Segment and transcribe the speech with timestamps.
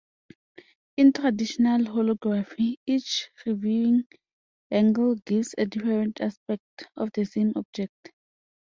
[0.97, 4.05] In traditional holography, each viewing
[4.71, 6.63] angle gives a different aspect
[6.97, 8.09] of the same object.